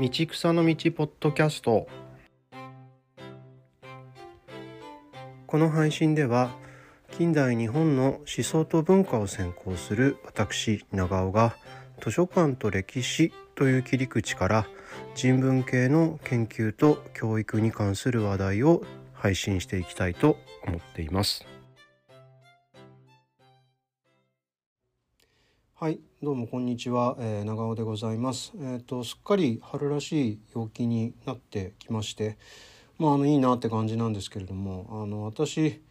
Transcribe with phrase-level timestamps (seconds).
[0.00, 1.86] 道草の道ポッドキャスト。
[5.46, 6.50] この配信では
[7.10, 11.54] 近代日本の思想と文化を専攻する私長尾が
[12.02, 14.66] 図書館と歴史という切り口から
[15.14, 18.82] 人文系の研究と教育に関する話題を
[19.12, 21.51] 配信していきたいと思っています。
[25.82, 32.38] はいどうもこんにちは、えー、長尾でございますえっ、ー、とすっかり春らしい陽気になってきまして
[33.00, 35.82] まああのいいなって感じなんですけれどもあの私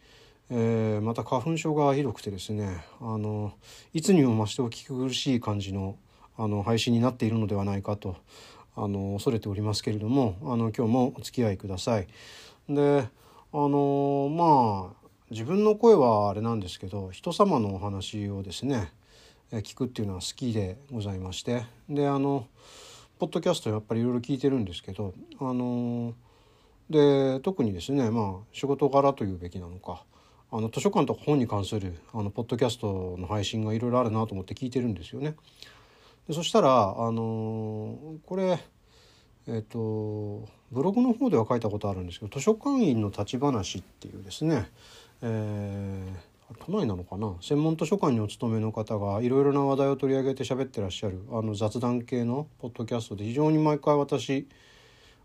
[0.48, 3.52] えー、また花粉症がひどくてですねあの
[3.92, 5.98] いつにも増してお聞き苦しい感じの
[6.38, 8.16] あの配信になっているのではないかと
[8.74, 12.06] あの恐れておりますけれどもあの今日もお付き合いください。
[12.66, 13.06] で
[13.52, 18.90] あのまあ自分の声はあれなんですけど人様のお話をですね
[19.60, 22.46] 聞くっていうのは好きでございましてであの
[23.18, 26.14] ポッドキャストやっぱりいろいろ聞いてるんですけどあの
[26.88, 30.04] で特にですねまあ仕事柄というべきなのか
[30.50, 35.34] あの図書館とか本に関するあのポッドキャストの配信がいろいろあるなと思って聞いてるんですよね。
[36.28, 38.58] でそしたらあのこれ
[39.48, 44.70] えっ、とブログの方では書いたことあるんですけど図書館員の立ち話っていうですね、
[45.20, 47.34] えー、都内なのかな？
[47.40, 54.46] 専門図書館にお勤めの方がいろいろな話題を取り上げて喋ってらっしゃるあの雑談系のポッドキャストで非常に毎回私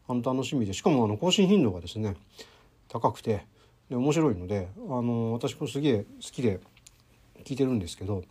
[0.08, 2.16] あの楽しみでしかもあの更新頻度がですね
[2.88, 3.46] 高くて
[3.90, 6.60] で面白いのであの私もすげえ好きで
[7.44, 8.24] 聞いてるんですけど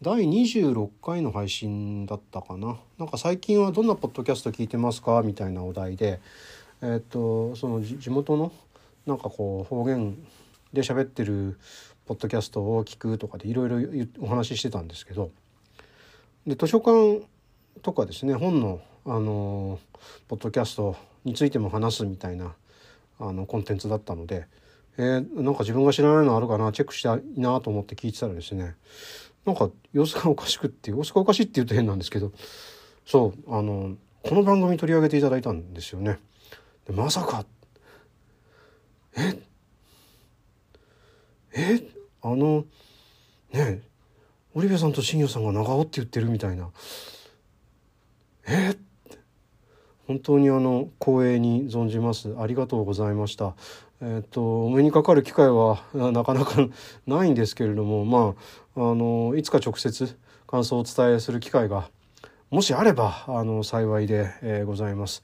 [0.00, 2.76] 第26回の配信だったかな？
[2.98, 5.22] なんか最近はどんなポッドキャスト聞いてますか？
[5.22, 6.20] みたいなお題で
[6.82, 8.52] えっ、とその地元の
[9.06, 10.16] なんかこう方言
[10.72, 11.58] で喋ってる
[12.06, 15.30] ポッドキャストを聞くとかでいろいろお話ししてたんですけど
[16.46, 17.26] で図書館
[17.82, 19.80] とかですね本のあの
[20.28, 22.54] ポッドキャストについても話すみたいな
[23.18, 24.46] あのコンテンツだったので
[24.98, 28.74] えー、なんか自分が知らないのあるかなチェックしたいなと思って聞いてたらですね
[29.46, 32.32] なんか様子がおかしくって様子がおかしいって言うと変なんですけど
[33.06, 36.20] そうあのこの番組取り上げていただいたんですよね。
[36.86, 37.44] でまさか
[39.16, 39.42] え
[41.54, 41.82] え？
[42.22, 42.64] あの
[43.52, 43.82] ね
[44.54, 46.70] オリビアさんと新庄さんが長尾って言ってるみたいな。
[48.46, 48.76] え？
[50.06, 52.34] 本当にあの光栄に存じます。
[52.38, 53.54] ありがとうございました。
[54.00, 56.68] えっ、とお目にかかる機会はなかなか
[57.06, 58.34] ないんですけれどもま
[58.76, 61.88] ああのいつか直接感想をお伝えする機会が
[62.50, 65.22] もしあればあの幸いで、えー、ございます。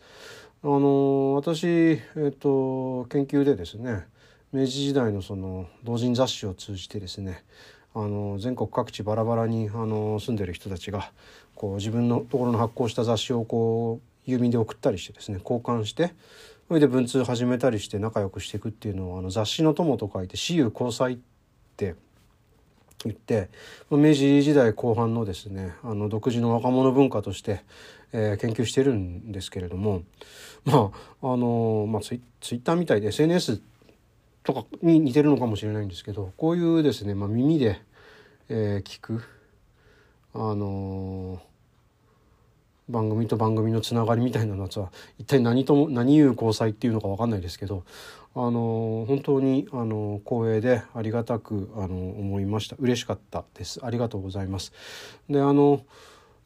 [0.62, 4.06] あの私、えーと、研究でですね
[4.50, 7.44] 明治時代のその同人雑誌を通じてですね
[7.94, 11.10] あの全国各地バラバラにあの住んでる人たちが
[11.54, 16.14] こう自分のところの発行した雑誌をこう郵便で送ったりしてですね交換して
[16.68, 21.18] それで文通始めたりして仲良くしていくっていうのをあの雑誌の友と書いて「私有交際」っ
[21.76, 21.94] て
[23.04, 23.48] 言って
[23.90, 27.62] 明治時代後半のですねあの独自の若者文化として、
[28.12, 30.02] えー、研究してるんですけれども
[30.64, 30.90] ま
[31.22, 33.60] ああのまあツイツイッターみたいで SNS
[34.48, 37.82] とかに似てるのかもしれないんですけどこういうですね、まあ、耳で、
[38.48, 39.22] えー、聞く
[40.32, 41.42] あの
[42.88, 47.84] 番組と番組のつながりみたいなやつは一体何とも何言う交際っていうのか分かんないですけど
[48.34, 52.76] あの本当にあの光栄でありがたくあの思いました。
[52.78, 53.84] 嬉しかったです。
[53.84, 54.72] ありがとうございます。
[55.28, 55.82] であの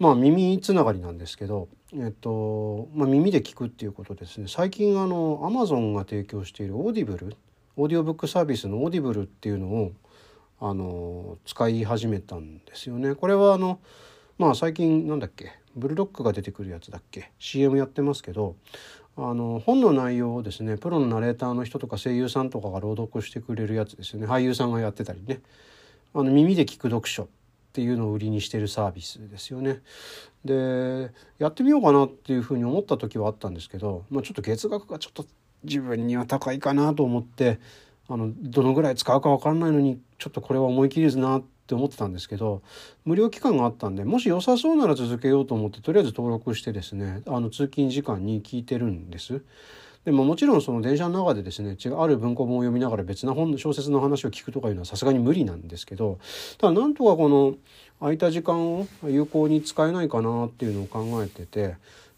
[0.00, 4.48] まあ耳つながりなんですけど、えっとまあ、耳で聞くっていうことですね。
[4.48, 7.36] 最近あのアマゾンが提供しているオーディブル
[7.76, 9.92] オーディオブックサービスのオーディブルっていうのを
[10.60, 13.14] あの使い始めたんですよね。
[13.14, 13.80] これはあの
[14.38, 18.56] まあ最近なんだっけブルドックが出てくるやつだっけ CM やってますけど
[19.16, 25.40] あの本の内容をですねプロのナレーターの人とか声優さんとかが朗読してくれるやつですよね俳優さんがやってたりね
[26.14, 27.26] あの耳で聞く読書っ
[27.72, 29.80] ていうのを売りにしてるサービスですよね。
[30.44, 35.24] でやってみようかなっていうふうに思った時はあったんですけど、まあ、ちょっと月額がちょっと
[35.64, 37.58] 自分には高いかなと思って
[38.08, 42.62] あのどのぐらい使うか分かんないのにちょっとこれは思い切りずなって思ってたんですけど
[43.04, 49.42] 無料期間があったんでもし良さそうなら続けようと思ってとりあえず登録してですねあの通勤時間に聞いてるんです。
[50.04, 56.18] でももちろんその電車の中でですね違うある文庫本を読みながら別な本小説の話を聞くとかいうのはさすがに無理なんですけど
[56.58, 57.54] ただなんとかこの
[58.00, 61.76] 空いた時間を有効に使えないかなっていうのを考えてて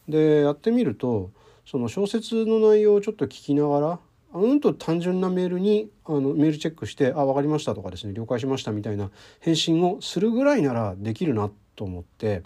[0.09, 1.31] でやってみると
[1.67, 3.99] その小説の内容をちょっと聞きながら
[4.35, 12.43] うんと単純なメールにあのメールチェックして「あ分かりました」とかですね「了解しました」みたいな返信をするぐらいならできるなと思って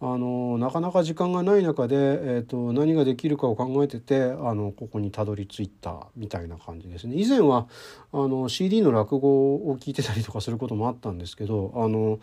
[0.00, 7.16] あのなかなか時間がない中で、えーと、何ができるかを考えててあのここにたどり着いたみたいな感じですね。
[7.16, 7.68] 以前は
[8.12, 12.18] あの CD の落語を聞いてたりとかすることもあったんですけどあの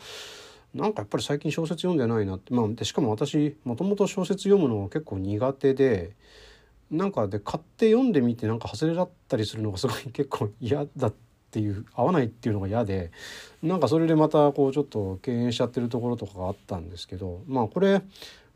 [0.73, 6.11] なんかやっぱり最近小説読んでないなって、まあ、でしかも私もともと小説読むの結構苦手で
[6.89, 11.13] なんかで買って読んでみてなんか外れだったりするのがすごい 結構嫌だっ
[11.51, 13.11] ていう合わないっていうのが嫌で
[13.61, 18.01] なんかそれでまたこうちょっと敬遠しちゃってるところとかがあったんですけどまあこれ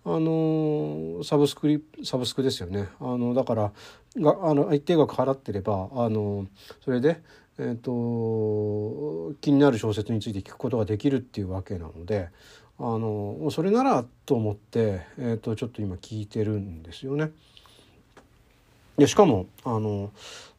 [0.08, 2.90] あのサブスクリサブスクですよね。
[3.00, 3.72] あのだから
[4.18, 6.46] があの一定額払ってればあの
[6.84, 7.22] それで
[7.58, 12.30] えーと、気になる小説について聞くことができるっていうわけなので
[12.78, 17.32] あのそれならと思って、えーと、ちょっと今聞いてるんですよね。
[18.98, 20.12] でしかもあの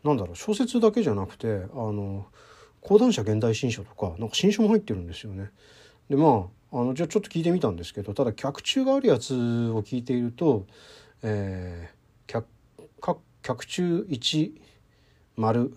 [0.05, 2.27] なんだろう小説だけじゃなくてあの
[2.81, 5.51] 講談社現代新書とかなんか新書も入ってるんですよね。
[6.09, 10.67] でまああのじゃあちょっと聞いてみたんですけどただ脚注があるやつを聞いていると、
[11.23, 12.47] えー、脚
[13.43, 14.53] 脚注1
[15.37, 15.77] 丸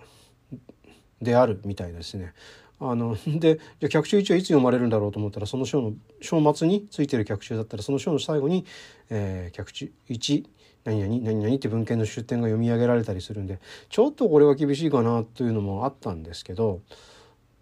[1.21, 2.33] であるみたいですね。
[2.81, 8.65] あのでじゃ客中一はいつ読まれるんだろうと思ったらその章の章末についてる客中だったらその章の最後に、
[9.09, 10.45] えー、客中1
[10.85, 16.79] 何々何々って文献の出典が読み上げられたりするんでちょっとこれは厳しいかなというのもあったんですけど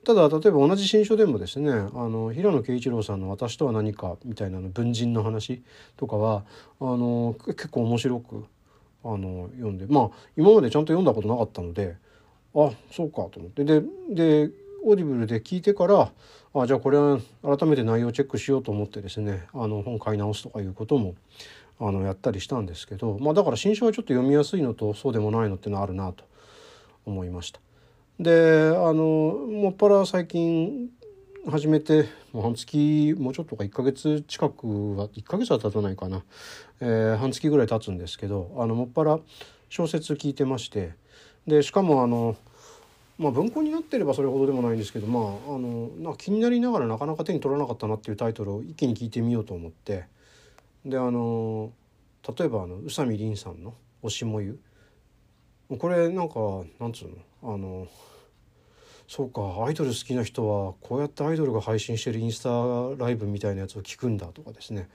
[0.05, 5.63] ただ例えば同じ新書でもですねあの平野啓一郎さんの「私とは何か」みたいなの文人の話
[5.97, 6.45] とかは
[6.79, 8.45] あの結構面白く
[9.03, 11.97] あの読んでまあ今までちゃんと読んだことなかったので
[12.57, 14.49] あそうかと思ってでで
[14.83, 16.11] オーディブルで聞いてから
[16.53, 21.15] あじゃあこれは改めて内容チェックしようと思ってですねあの本買い直すとかいうことも
[21.79, 26.23] あのやったりしたんですけど、まあ、だから新書はちょっと読みやすいのとそうでもないのっていうのはあるなと
[27.05, 27.59] 思いました。
[28.19, 30.89] であのもっぱら最近
[31.47, 36.23] 始めてもう半月もうちょっとか1ヶ月近くは1ヶ月は経たないかな、
[36.81, 39.19] えー、半月ぐらい経つんですけどあのもっぱら
[39.69, 40.93] 小説聞いてまして
[41.47, 42.35] でしかもあの
[43.17, 45.23] まあ文庫になってればそれほどでもないんですけどまあ
[45.55, 50.05] あのな気になりながらなかなか手に取らなかったなっていうタイトルを一気に聞いてみようと思って。
[50.85, 51.71] であの
[52.37, 53.73] 例えばあの宇佐美凛さんの
[54.03, 54.59] 「推しもゆ」
[55.79, 56.35] これなんか
[56.79, 57.09] なんつう
[57.41, 57.53] の？
[57.53, 57.87] あの
[59.07, 64.89] そうかアイドル好きな人はこうやってアイドルが配信してるインスタライブみたいなやつを聞くんだとかですね。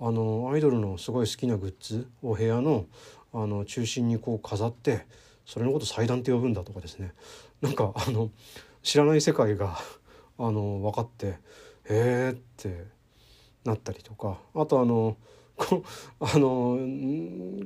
[0.00, 2.86] あのアイドルのすごい好きなグッズを部屋の
[3.32, 5.06] あの中心にこう飾って
[5.46, 7.14] それのこと祭壇って呼ぶんだとかですね。
[7.62, 8.30] なんかあの
[8.82, 9.78] 知らない世界が
[10.38, 11.34] あの分かってへ
[11.88, 12.84] えって
[13.64, 14.38] なったりとか。
[14.54, 15.16] あとあの
[15.56, 15.82] こ
[16.20, 16.78] あの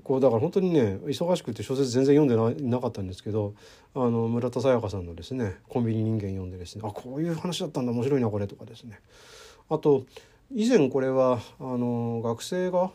[0.04, 3.54] こうだから本当にね忙しくて小説全然読んでななかったんですけど
[3.94, 9.00] あの村田沙耶香さんのですね「コンビニ人間」読んでですねあこういう話だったんだ面白いなこれとかですね。
[9.68, 10.04] あと
[10.52, 12.92] 以前これはあの学生が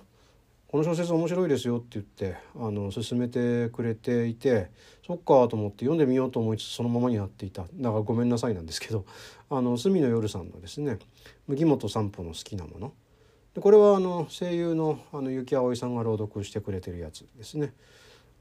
[0.75, 4.72] この小説面白いですよ」って言ってあの勧めてくれていて
[5.07, 9.06] そっかと思って読んでみようと思いつつそのままになっていただからごめんなさいなんですけど
[9.50, 11.00] あの隅野夜さんのですね
[11.48, 12.92] 「麦本散歩の好きなもの」
[13.56, 17.74] でこれはあの声優のあの結城葵さんが朗読してくれてるやつですね。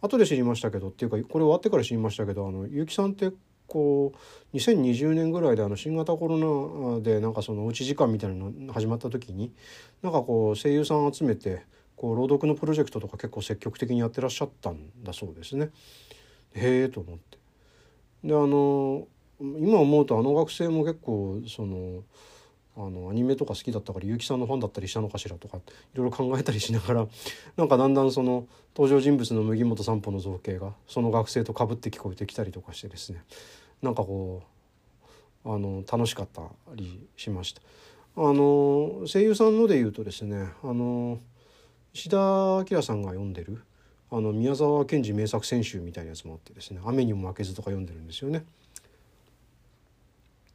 [0.01, 3.31] 後で知りましたけどっていうかこれ終わってから知りましたけどあの結城さんって
[3.69, 4.13] こ
[4.53, 9.53] う2020年ぐらいであの新型コロナでなんかそのおうち時間みたいなの始まった時に
[10.03, 11.63] なんかこう声優さん集めて
[11.97, 15.71] こう朗読のプロジェクトとか結構積極的にやってらっしゃったんだそうですね。
[16.55, 17.39] へえと思って。
[18.25, 19.07] であの
[19.41, 22.03] 今思うとあの学生も結構その
[22.77, 25.61] あのアニメとか好きだったから結城さんのファンだったりしたのかしらとかい
[25.95, 27.07] ろいろ考えたりしながら
[27.57, 33.23] なんかだんだんその登場人物の麦本散歩の造形がその学生とかぶって聞こえてきたりとかしてですね
[33.83, 34.43] なんかこ
[35.45, 36.43] うあの楽しかった
[36.75, 37.61] りしました。
[38.17, 41.19] あの声優さんので言うとですねあの
[41.95, 42.17] 石田
[42.69, 43.63] 明さんが読んでる
[44.11, 48.45] あの宮沢賢治名作選集みたいなやつもあってですね「雨にも負けず」とか読んでるんですよね。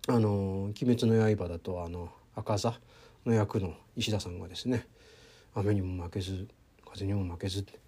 [0.07, 2.77] あの「鬼滅の刃」だとあの赤座
[3.25, 4.85] の役の石田さんがですね
[5.55, 6.47] 「雨にも負けず
[6.85, 7.79] 風にも負けず」って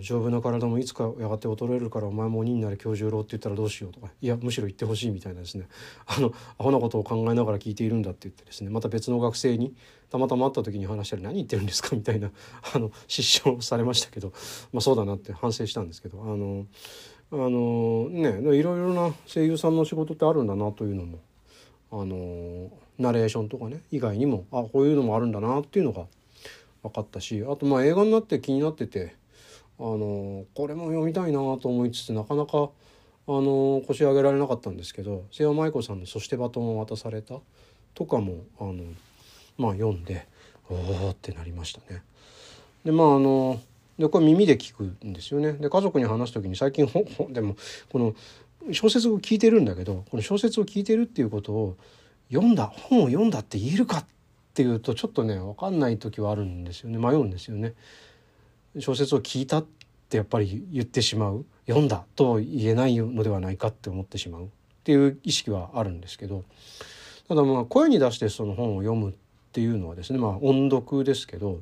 [0.00, 4.08] 丈夫な体もいつかやがて衰えるからお前も鬼になる教授郎って言ったらどうしようとか。
[4.20, 5.66] いやむしろ言ってほしいみたいなですね。
[6.06, 8.70] あのアホなことを考えながら聞いているんだって言ってですね。
[8.70, 9.74] また別の学生に
[10.10, 12.30] たまたま会った時に話したら何言ってるんですかみたいな
[12.74, 14.32] あの失笑されましたけど、
[14.72, 16.66] まあ、そうだなって反省したんですけどあの
[17.30, 21.18] あのねいろいろな声優さんの仕事ってあるんだなというのも
[21.92, 26.04] あのナレーションとかね以外にもあこういうのもあるんだなっていうのが
[26.82, 29.14] 分かったしあとまあ映画になって気になってて
[29.80, 32.70] あのこれも読みたいなと思いつつなかなか
[33.28, 37.38] あの腰上げられなかったんですけど瀬尾舞子さんの「そしてバトンを渡された」
[37.94, 38.74] とかもあの、
[39.56, 40.26] まあ、読んで
[40.68, 42.02] おおってなりましたね。
[42.84, 43.60] でまああの
[43.98, 45.52] でこれ耳で聞くんですよね。
[45.52, 47.56] で家族に話す時に最近本 でも
[47.90, 48.14] この
[48.72, 51.76] 小説を聞いてるんだけどこの小説を聞いてるっていうことを
[52.30, 54.06] 読んだ本を読んだって言えるかっ
[54.54, 57.74] ていうとちょっとね分かんない時はあるんですよね迷うんですよね。
[58.78, 59.66] 小説を聞いたっ
[60.08, 64.48] てやっぱり言ってしまう読んだと言えないのではないかって思ってしまうっ
[64.84, 66.44] ていう意識はあるんですけど
[67.28, 69.14] ただまあ声に出してその本を読むっ
[69.52, 71.60] ていうのはですねまあ音読ですけど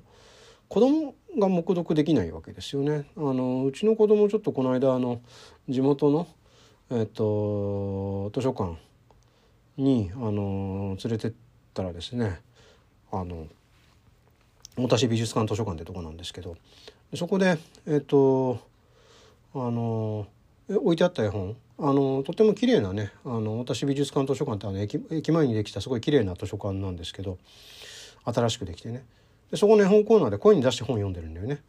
[0.68, 3.04] 子供が黙読できないわけですよね。
[3.16, 5.20] あのうちの子供ちょっとこの間あの
[5.68, 6.26] 地元の
[6.90, 8.76] えっと図書館
[9.76, 11.32] にあの連れてっ
[11.74, 12.40] たらですね
[13.12, 13.46] あの
[14.76, 16.56] 大田市美術館図書館ってとこなんですけど
[17.16, 18.60] そこでえっと
[19.54, 20.26] あの
[20.68, 21.56] 置いてあった絵本？
[21.78, 27.38] あのとても綺麗なねあの大田市美術館図書館ってあの駅駅前にできたすごい綺麗な図書館なんですけど
[28.24, 29.04] 新しくできてね
[29.50, 31.60] でそこの絵本コーナーで声に出して本読んでるんだよね。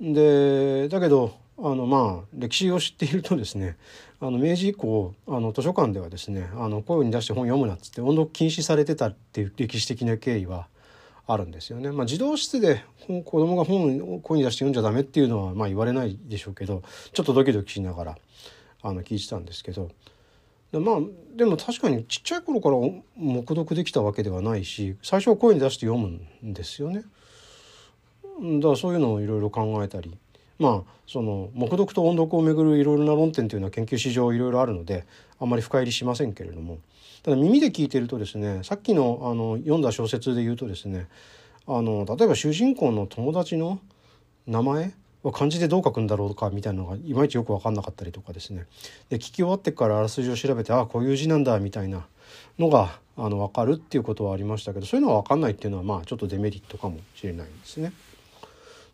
[0.00, 3.76] でだけどあのまあ歴史を知っているとですね
[4.20, 10.66] あの明治以降あの図書館ではですねあの声に出して本読むなっつって音読禁止されてたっていう歴史的な経緯は
[11.26, 11.90] あるんですよね。
[11.90, 18.18] まあ、児童室で子供が本を声に出して読んじゃダメっていうのはまあ言われないでしょうけどちょっとドキドキしながら
[18.82, 19.90] あの聞いてたんですけど
[20.72, 21.00] まあ
[21.36, 22.76] でも確かにちっちゃい頃から
[23.16, 27.02] 黙読できたわけではないし最初は声に出して読むんですよね。
[28.60, 30.16] だからそういうのをいろいろ考えたり
[30.58, 35.06] まあその黙読と音読をめぐるいろいろな論点というのは研究史上いろいろあるので
[35.40, 36.78] あんまり深入りしませんけれども
[37.26, 41.08] ただ耳で聞いてるとですねさっきのあの読んだ小説で言うとですね
[41.66, 43.80] あの例えば主人公の友達の
[44.46, 48.66] 名前は漢字でどう書くんだろうかみたいなのがいまいちよく分かんなかったりとかですね
[49.08, 52.06] で聞き終わってからあらすじを調べてああこういう字なんだみたいな
[52.60, 57.92] のがあの分かるっていうことはありましたけどそういうのは分かんないっていうのはまあちょっとデメリットかもしれないんですね。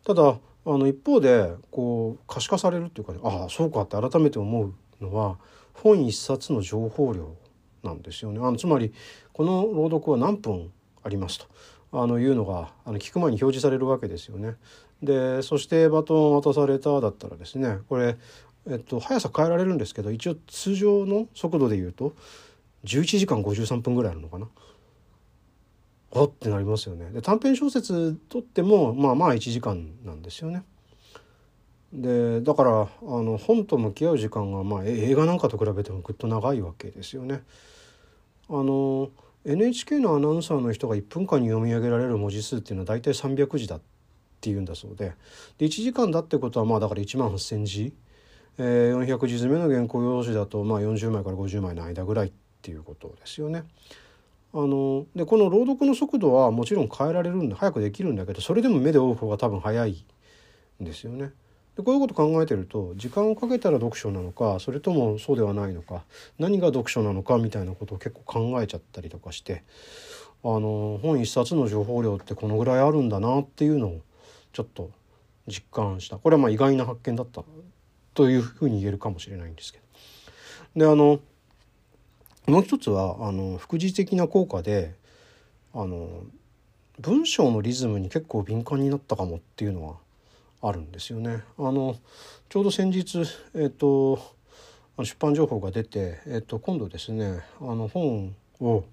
[0.03, 5.37] ただあの一方でこう可視化されるっていうかねああそうかって改めて思うのは
[5.75, 7.35] 本一冊の情報量
[7.83, 8.39] なんですよね。
[8.39, 8.93] あのつまり
[9.33, 10.71] この朗読は何分
[11.03, 11.45] ありますと
[11.91, 14.55] あのいうのがあの聞く前に表示されるわけですよね。
[15.01, 18.17] でそしてバトンを渡されただったらですねこれ、
[18.69, 22.15] えっと、速さ変えられるんですけど一応通常の速度で言うと
[22.85, 24.47] 11時間53分ぐらいあるのかな？
[26.15, 27.09] あってなりますよね。
[27.11, 30.63] で短編小説とってもまあまあ1時間なんですよね。
[31.91, 37.43] でだからあの本と向き合う時間が、まあ、映画なんかと比べてもぐっと長いわけですよね。
[38.49, 39.09] あの
[39.45, 43.81] NHK のアナウンサーの人が1分間に読み上げられる文字数っていうのは大体300字だっ
[44.39, 45.13] ていうんだそうで
[45.57, 47.93] で1時間だってことはまあだから1万8,000字、
[48.57, 52.31] えー、400字詰めの原稿用紙だとまあ40枚から50枚の間ぐらいっ
[52.61, 53.63] ていうことですよね。
[54.53, 60.05] あのでこの朗読の速度はもちろん変えられるんで早くできるんだけどそれでも目で追う方が多分早い
[60.81, 61.31] んですよね。
[61.75, 66.03] でこういうこと考えてると時間をかけたら読書なのかそれともそうではないのか
[66.37, 69.63] 何が読書なのかみたいなことを結構考えちゃったりとかして
[70.43, 74.01] あの本一冊の情報量ってこのぐらいあるんだなっていうのを
[74.51, 74.91] ちょっと
[75.47, 77.43] 実感したこれはまあ意外な発見だった
[78.13, 79.83] というふうに言えるかもしれないんですけど。
[80.75, 81.19] であの
[82.47, 84.95] もう一つはあの副次的な効果で
[85.73, 86.09] あの
[86.99, 89.95] 文章のリズムに結構敏感になったかもっていうのは
[90.63, 91.43] あるんですよね。
[91.57, 91.97] あの
[92.49, 94.17] ちょうど先日、えっと、
[94.97, 98.85] 出版情報が出て、えっと、今度ですねあの本を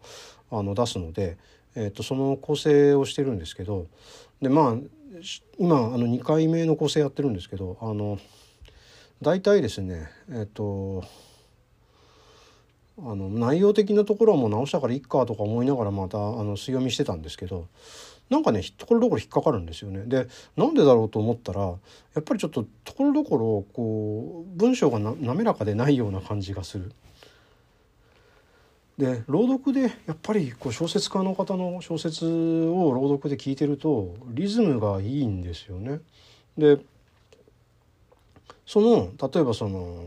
[0.50, 1.38] あの出すので、
[1.76, 3.86] えっと、その構成をしてるんですけど
[4.42, 4.74] でまあ
[5.58, 8.18] 今あの2回目の構成やってるんですけどあの
[9.22, 11.04] 大体ですねえっと
[12.98, 17.68] あの内容的なところはもう直したからいっかとか思いながらまたあの強みしてたんですけど
[18.30, 20.04] なんかねところどころ引っかかるんですよね。
[20.06, 21.76] でなんでだろうと思ったらや
[22.20, 26.92] っぱりちょっとところどころこう文章がな滑らかでないような感じがする。
[28.96, 36.00] で朗読でやっぱりこう小説家の方の小説を朗読で聞いてるとリズムがいいんですよね。
[36.56, 36.78] で
[38.66, 40.04] その例えばその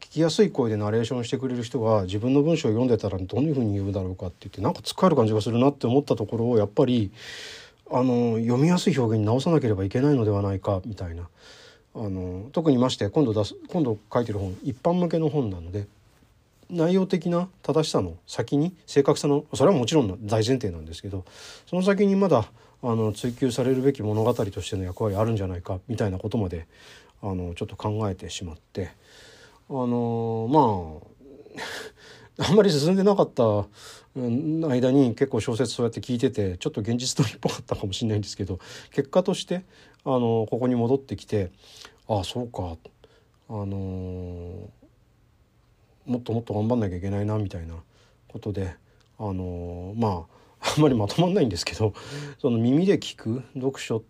[0.00, 7.12] 聞きやすい声でナレーションしてくれる人が自分の文章を読んでたらどういうふうに言うだろうかって言ってなんかつっかえる感じがするなって思ったところをやっぱり
[7.92, 11.28] あの読みやすい表現に直さなければいけないのではないかみたいな。
[11.94, 15.86] あの特にまして今度出す今度書いてる本一般向けの本なので
[16.70, 21.24] 内容的な正しさの先に正確さのそれはもちろん大前提なんですけど
[21.66, 22.46] その先にまだ
[22.82, 26.66] あの追求されるべき物語としての役割あるんじゃないかみたいなことまで
[27.22, 28.90] あのちょっと考えてしまって
[29.68, 33.66] あのまあ あんまり進んでなかった
[34.14, 38.58] 間に結構小説そうやって聞いててちょっと現実取りっぽかったかもしれないんですけど
[38.90, 39.64] 結果として
[40.04, 41.50] あのここに戻ってきて
[42.08, 42.76] ああそうか
[43.48, 43.70] あのー、
[46.06, 47.74] もっともっと頑張んなきゃいけないなみたいな
[48.28, 48.74] ことで
[49.18, 50.26] あのー、ま
[50.60, 51.94] ああんまりまとまんないんですけど
[52.38, 54.02] その耳で聞く読書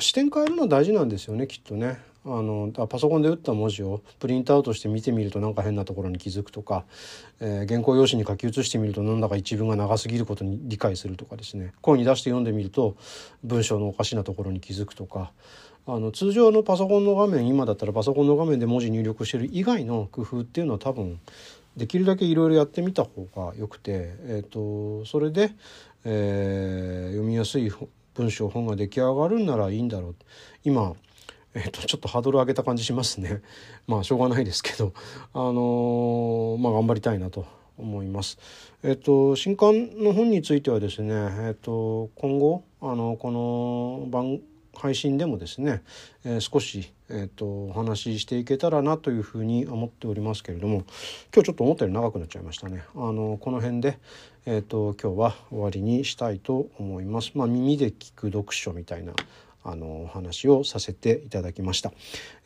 [0.00, 1.98] 視点変えるのは大事なんですよねきっとね。
[2.30, 6.84] あのパソコンで打った文字をプリントアウトして見てみるとなんか変なところに気づくとか、
[7.40, 11.72] えー、原稿用紙に書き写してみるとなんだか一文が長すぎることに理解するとかですね。
[11.80, 12.96] 声に出して読んでみると
[13.42, 15.32] 文章のおかしなところに気づくとか。
[15.90, 21.18] あの通常のパソコンの画面今だったらパソコンの画面で文字入力してる以外の工夫っていうのは多分
[21.78, 25.52] できるだけいろいろやってみた方がよくて、えーと、それで、
[26.04, 27.72] えー、読みやすい
[28.14, 30.14] 文章本が出来上がるんならいいんだろう。
[30.64, 30.94] 今
[31.54, 33.42] えっと、ちょっとハードル上げた感じしますね。
[33.86, 34.92] まあしょうがないですけど、
[35.32, 37.46] あのー、まあ頑張りたいなと
[37.78, 38.38] 思います。
[38.82, 44.40] えっと新刊の本についてはですね、えっと今後あのこの番
[44.78, 45.82] 配信でもですね、
[46.24, 50.84] えー、少し、えーと、お話ししていけたらなというふうに思っておりますけれども
[51.34, 52.84] 今日ちょっと思ったより長くなっちゃいましたね。
[52.94, 53.98] あのこの辺で、
[54.46, 57.32] えーと今日は終わりにしたいと思います。
[57.34, 59.12] まあ、耳で聞く読書みたいな
[59.64, 61.92] あのお話をさせていただきました、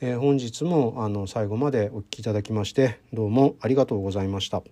[0.00, 4.62] えー、本日もあの最後までお聞きいただきましてどうもありがとうございました。